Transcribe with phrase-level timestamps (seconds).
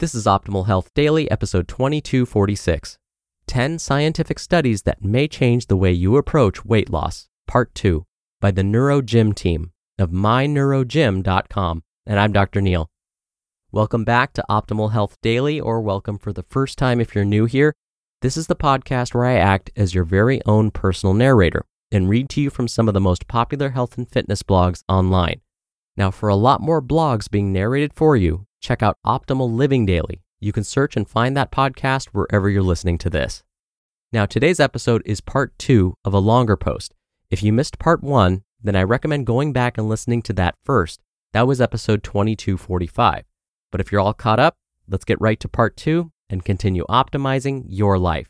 [0.00, 2.96] This is Optimal Health Daily, episode 2246
[3.46, 8.06] 10 Scientific Studies That May Change the Way You Approach Weight Loss, Part 2,
[8.40, 11.82] by the NeuroGym team of myneurogym.com.
[12.06, 12.62] And I'm Dr.
[12.62, 12.88] Neal.
[13.72, 17.44] Welcome back to Optimal Health Daily, or welcome for the first time if you're new
[17.44, 17.74] here.
[18.22, 22.30] This is the podcast where I act as your very own personal narrator and read
[22.30, 25.42] to you from some of the most popular health and fitness blogs online.
[25.98, 30.22] Now, for a lot more blogs being narrated for you, check out Optimal Living Daily.
[30.38, 33.42] You can search and find that podcast wherever you're listening to this.
[34.12, 36.94] Now, today's episode is part two of a longer post.
[37.30, 41.00] If you missed part one, then I recommend going back and listening to that first.
[41.32, 43.24] That was episode 2245.
[43.70, 44.56] But if you're all caught up,
[44.88, 48.28] let's get right to part two and continue optimizing your life.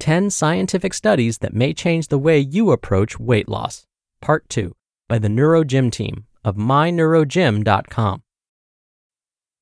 [0.00, 3.86] 10 Scientific Studies That May Change the Way You Approach Weight Loss,
[4.20, 4.74] Part 2
[5.08, 8.22] by the NeuroGym team of myneurogym.com.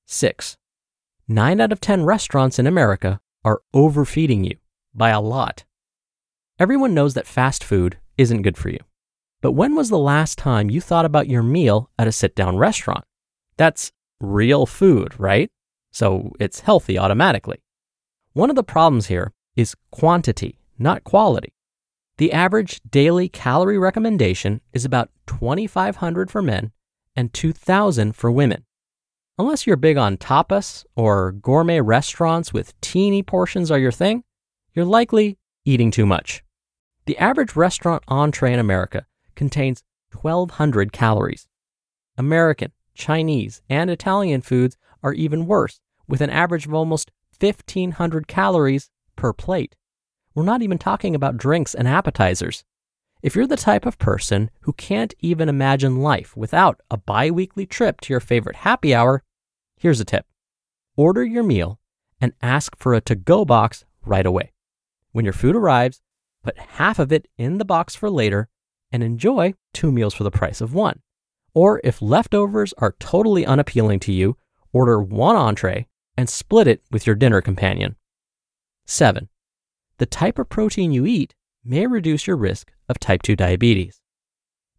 [0.07, 0.57] 6.
[1.27, 4.57] 9 out of 10 restaurants in America are overfeeding you
[4.95, 5.65] by a lot.
[6.59, 8.79] Everyone knows that fast food isn't good for you.
[9.41, 12.57] But when was the last time you thought about your meal at a sit down
[12.57, 13.05] restaurant?
[13.57, 15.51] That's real food, right?
[15.93, 17.63] So it's healthy automatically.
[18.33, 21.53] One of the problems here is quantity, not quality.
[22.17, 26.71] The average daily calorie recommendation is about 2,500 for men
[27.17, 28.65] and 2,000 for women.
[29.37, 34.23] Unless you're big on tapas or gourmet restaurants with teeny portions are your thing,
[34.75, 36.45] you're likely eating too much.
[37.07, 39.83] The average restaurant entree in America contains
[40.13, 41.49] 1,200 calories.
[42.17, 47.11] American, Chinese, and Italian foods are even worse, with an average of almost
[47.41, 49.75] 1,500 calories per plate.
[50.35, 52.65] We're not even talking about drinks and appetizers.
[53.23, 57.67] If you're the type of person who can't even imagine life without a bi weekly
[57.67, 59.23] trip to your favorite happy hour,
[59.77, 60.27] here's a tip
[60.97, 61.81] order your meal
[62.21, 64.53] and ask for a to go box right away.
[65.13, 66.03] When your food arrives,
[66.43, 68.49] put half of it in the box for later
[68.93, 71.01] and enjoy two meals for the price of one.
[71.55, 74.37] Or if leftovers are totally unappealing to you,
[74.73, 77.97] order one entree and split it with your dinner companion.
[78.87, 79.29] 7
[79.99, 81.35] the type of protein you eat
[81.65, 84.01] may reduce your risk of type 2 diabetes.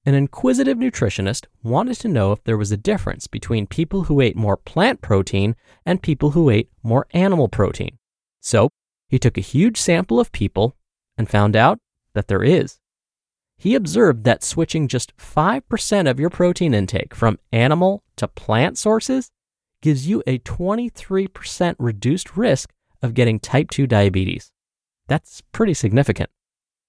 [0.06, 4.36] An inquisitive nutritionist wanted to know if there was a difference between people who ate
[4.36, 7.98] more plant protein and people who ate more animal protein.
[8.40, 8.70] So,
[9.08, 10.76] he took a huge sample of people
[11.18, 11.80] and found out
[12.14, 12.80] that there is.
[13.58, 19.32] He observed that switching just 5% of your protein intake from animal to plant sources
[19.82, 22.72] gives you a 23% reduced risk
[23.02, 24.52] of getting type 2 diabetes.
[25.07, 26.29] That's pretty significant.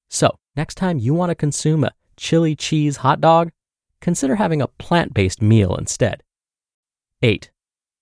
[0.08, 3.50] So, next time you want to consume a chili cheese hot dog,
[4.00, 6.22] consider having a plant based meal instead.
[7.22, 7.50] 8.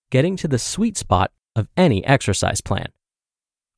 [0.09, 2.87] Getting to the sweet spot of any exercise plan.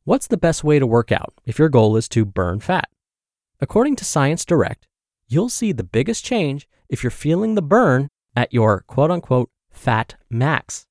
[0.03, 2.89] What's the best way to work out if your goal is to burn fat?
[3.59, 4.87] According to Science Direct,
[5.27, 10.15] you'll see the biggest change if you're feeling the burn at your quote unquote fat
[10.29, 10.85] max.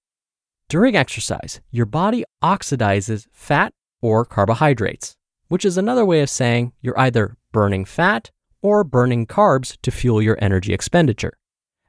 [0.68, 3.72] During exercise, your body oxidizes fat
[4.02, 5.15] or carbohydrates
[5.48, 8.30] which is another way of saying you're either burning fat
[8.62, 11.36] or burning carbs to fuel your energy expenditure.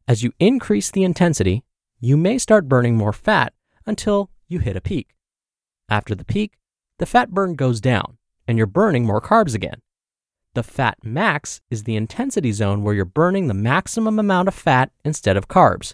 [0.08, 1.64] As you increase the intensity,
[2.00, 3.54] you may start burning more fat
[3.86, 5.16] until you hit a peak.
[5.90, 6.58] After the peak,
[7.00, 8.18] the fat burn goes down
[8.48, 9.82] and you're burning more carbs again.
[10.54, 14.92] The fat max is the intensity zone where you're burning the maximum amount of fat
[15.04, 15.94] instead of carbs.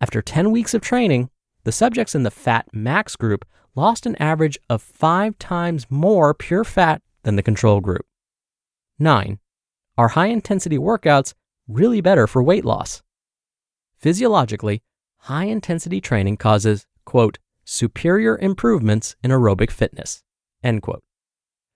[0.00, 1.30] After 10 weeks of training,
[1.64, 3.44] the subjects in the fat max group
[3.78, 8.04] lost an average of five times more pure fat than the control group.
[8.98, 9.38] 9.
[9.96, 11.34] Are high intensity workouts
[11.68, 13.02] really better for weight loss?
[13.96, 14.82] Physiologically,
[15.18, 20.24] high intensity training causes, quote, superior improvements in aerobic fitness,
[20.64, 21.04] end quote.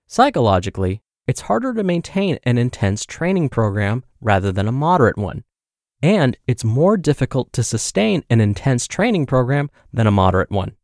[0.08, 5.44] Psychologically, it's harder to maintain an intense training program rather than a moderate one.
[6.02, 10.74] And it's more difficult to sustain an intense training program than a moderate one.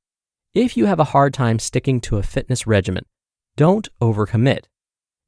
[0.58, 3.04] If you have a hard time sticking to a fitness regimen,
[3.56, 4.64] don't overcommit.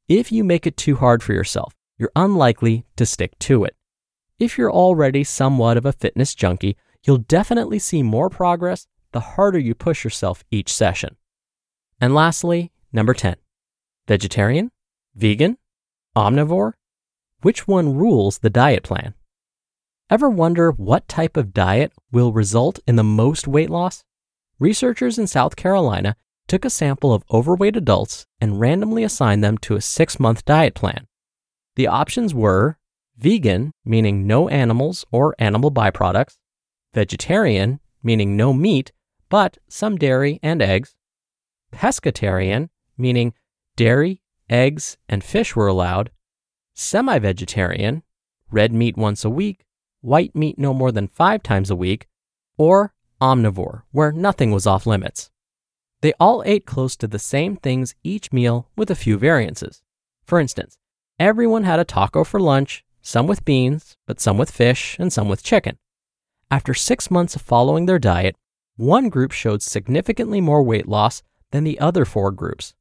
[0.08, 3.76] If you make it too hard for yourself, you're unlikely to stick to it.
[4.40, 9.60] If you're already somewhat of a fitness junkie, you'll definitely see more progress the harder
[9.60, 11.14] you push yourself each session.
[12.00, 13.36] And lastly, number 10
[14.08, 14.72] vegetarian,
[15.14, 15.58] vegan,
[16.16, 16.72] omnivore?
[17.42, 19.14] Which one rules the diet plan?
[20.10, 24.02] Ever wonder what type of diet will result in the most weight loss?
[24.60, 26.16] Researchers in South Carolina
[26.46, 30.74] took a sample of overweight adults and randomly assigned them to a six month diet
[30.74, 31.06] plan.
[31.76, 32.76] The options were
[33.16, 36.36] vegan, meaning no animals or animal byproducts,
[36.92, 38.92] vegetarian, meaning no meat,
[39.30, 40.94] but some dairy and eggs,
[41.72, 42.68] pescatarian,
[42.98, 43.32] meaning
[43.76, 44.20] dairy,
[44.50, 46.10] eggs, and fish were allowed,
[46.74, 48.02] semi vegetarian,
[48.50, 49.64] red meat once a week,
[50.02, 52.08] white meat no more than five times a week,
[52.58, 55.30] or omnivore, where nothing was off limits.
[56.00, 59.82] They all ate close to the same things each meal with a few variances.
[60.24, 60.78] For instance,
[61.18, 65.28] everyone had a taco for lunch, some with beans, but some with fish, and some
[65.28, 65.78] with chicken.
[66.50, 68.36] After six months of following their diet,
[68.76, 72.74] one group showed significantly more weight loss than the other four groups.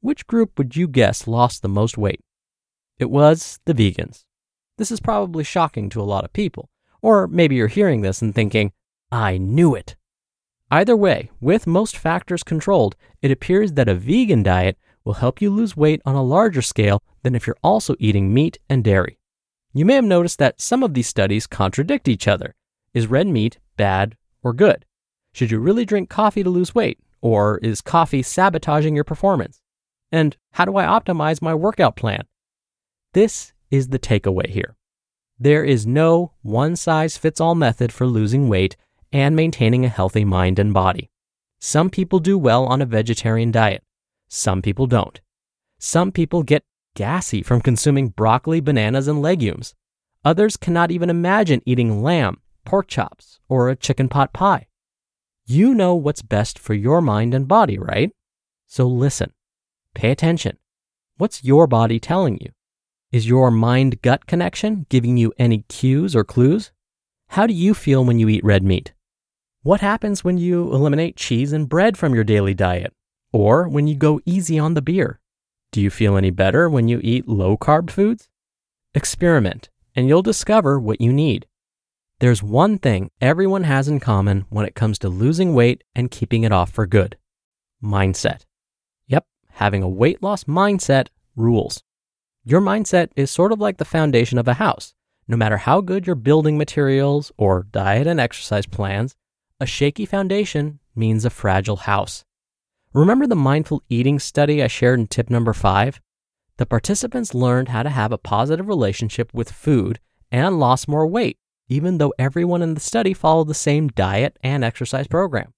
[0.00, 2.20] Which group would you guess lost the most weight?
[2.98, 4.24] It was the vegans.
[4.78, 6.70] This is probably shocking to a lot of people.
[7.00, 8.72] Or maybe you're hearing this and thinking,
[9.12, 9.94] I knew it.
[10.70, 15.50] Either way, with most factors controlled, it appears that a vegan diet will help you
[15.50, 19.18] lose weight on a larger scale than if you're also eating meat and dairy.
[19.74, 22.54] You may have noticed that some of these studies contradict each other.
[22.94, 24.86] Is red meat bad or good?
[25.34, 26.98] Should you really drink coffee to lose weight?
[27.20, 29.60] Or is coffee sabotaging your performance?
[30.10, 32.24] And how do I optimize my workout plan?
[33.12, 34.74] This is the takeaway here.
[35.38, 38.76] There is no one size fits all method for losing weight
[39.12, 41.10] and maintaining a healthy mind and body.
[41.60, 43.82] Some people do well on a vegetarian diet,
[44.28, 45.20] some people don't.
[45.78, 46.64] Some people get
[46.94, 49.74] gassy from consuming broccoli, bananas, and legumes.
[50.24, 54.68] Others cannot even imagine eating lamb, pork chops, or a chicken pot pie.
[55.44, 58.10] You know what's best for your mind and body, right?
[58.66, 59.32] So listen,
[59.94, 60.58] pay attention.
[61.18, 62.50] What's your body telling you?
[63.10, 66.72] Is your mind gut connection giving you any cues or clues?
[67.28, 68.94] How do you feel when you eat red meat?
[69.64, 72.92] What happens when you eliminate cheese and bread from your daily diet?
[73.32, 75.20] Or when you go easy on the beer?
[75.70, 78.28] Do you feel any better when you eat low carb foods?
[78.92, 81.46] Experiment, and you'll discover what you need.
[82.18, 86.42] There's one thing everyone has in common when it comes to losing weight and keeping
[86.42, 87.16] it off for good
[87.80, 88.40] mindset.
[89.06, 91.84] Yep, having a weight loss mindset rules.
[92.44, 94.92] Your mindset is sort of like the foundation of a house.
[95.28, 99.14] No matter how good your building materials or diet and exercise plans,
[99.62, 102.24] a shaky foundation means a fragile house.
[102.92, 106.00] Remember the mindful eating study I shared in tip number five?
[106.58, 110.00] The participants learned how to have a positive relationship with food
[110.30, 111.38] and lost more weight,
[111.68, 115.54] even though everyone in the study followed the same diet and exercise program.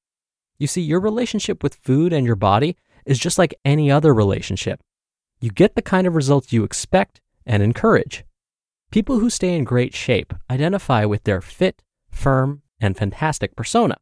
[0.59, 4.81] You see, your relationship with food and your body is just like any other relationship
[5.45, 8.25] you get the kind of results you expect and encourage.
[8.91, 13.97] People who stay in great shape identify with their fit, firm, and fantastic persona.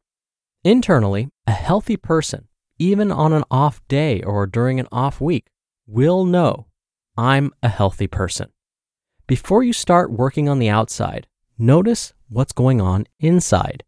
[0.63, 2.47] Internally, a healthy person,
[2.77, 5.47] even on an off day or during an off week,
[5.87, 6.67] will know
[7.17, 8.49] I'm a healthy person.
[9.27, 13.83] Before you start working on the outside, notice what's going on inside.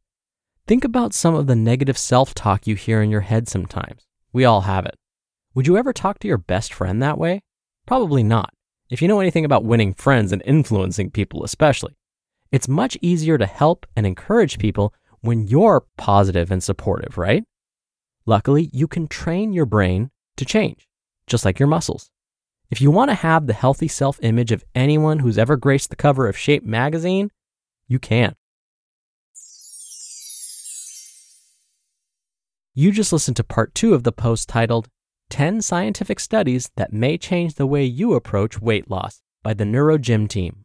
[0.68, 4.08] Think about some of the negative self talk you hear in your head sometimes.
[4.32, 4.96] We all have it.
[5.54, 7.42] Would you ever talk to your best friend that way?
[7.86, 8.54] Probably not,
[8.90, 11.96] if you know anything about winning friends and influencing people, especially.
[12.52, 17.44] It's much easier to help and encourage people when you're positive and supportive, right?
[18.26, 20.88] Luckily, you can train your brain to change,
[21.28, 22.10] just like your muscles.
[22.70, 25.96] If you want to have the healthy self image of anyone who's ever graced the
[25.96, 27.30] cover of Shape magazine,
[27.88, 28.36] you can.
[32.74, 34.90] You just listened to part two of the post titled
[35.30, 40.28] 10 Scientific Studies That May Change the Way You Approach Weight Loss by the NeuroGym
[40.28, 40.65] team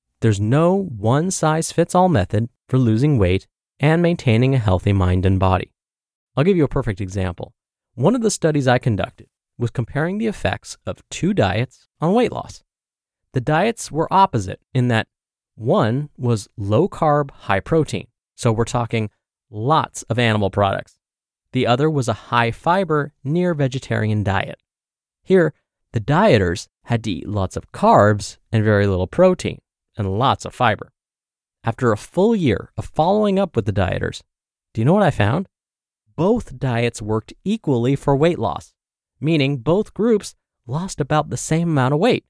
[0.21, 3.47] there's no one size fits all method for losing weight
[3.79, 5.73] and maintaining a healthy mind and body.
[6.37, 7.53] I'll give you a perfect example.
[7.95, 12.31] One of the studies I conducted was comparing the effects of two diets on weight
[12.31, 12.63] loss.
[13.33, 15.07] The diets were opposite in that
[15.55, 18.07] one was low carb, high protein.
[18.35, 19.09] So we're talking
[19.49, 20.97] lots of animal products.
[21.51, 24.61] The other was a high fiber, near vegetarian diet.
[25.23, 25.53] Here,
[25.93, 29.59] the dieters had to eat lots of carbs and very little protein
[29.97, 30.91] and lots of fiber.
[31.63, 34.21] After a full year of following up with the dieters,
[34.73, 35.47] do you know what I found?
[36.15, 38.73] Both diets worked equally for weight loss,
[39.19, 42.25] meaning both groups lost about the same amount of weight.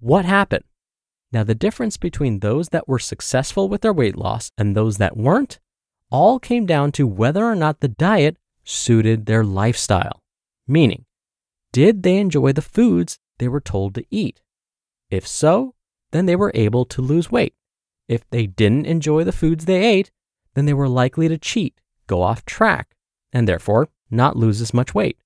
[0.00, 0.64] What happened?
[1.32, 5.16] Now, the difference between those that were successful with their weight loss and those that
[5.16, 5.58] weren't
[6.10, 10.22] all came down to whether or not the diet suited their lifestyle.
[10.68, 11.06] Meaning,
[11.72, 14.42] did they enjoy the foods they were told to eat?
[15.10, 15.74] If so,
[16.12, 17.54] then they were able to lose weight.
[18.08, 20.10] If they didn't enjoy the foods they ate,
[20.54, 21.74] then they were likely to cheat,
[22.06, 22.94] go off track,
[23.32, 25.18] and therefore not lose as much weight.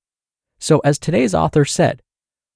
[0.58, 2.02] So, as today's author said,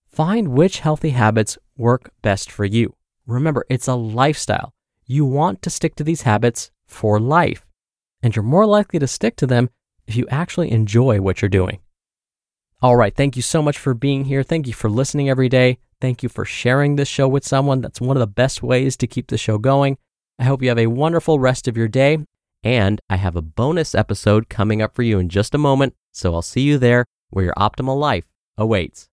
[0.07, 2.95] find which healthy habits work best for you.
[3.27, 4.73] Remember, it's a lifestyle.
[5.05, 7.67] You want to stick to these habits for life,
[8.23, 9.71] and you're more likely to stick to them
[10.07, 11.81] if you actually enjoy what you're doing.
[12.83, 14.43] All right, thank you so much for being here.
[14.43, 15.79] Thank you for listening every day.
[16.00, 17.83] Thank you for sharing this show with someone.
[17.83, 19.99] That's one of the best ways to keep the show going.
[20.38, 22.19] I hope you have a wonderful rest of your day.
[22.62, 25.95] And I have a bonus episode coming up for you in just a moment.
[26.12, 28.26] So I'll see you there where your optimal life
[28.57, 29.10] awaits.